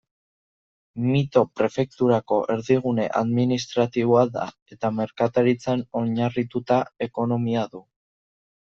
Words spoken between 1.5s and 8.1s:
prefekturako erdigune administratiboa da eta merkataritzan oinarritutako ekonomia du.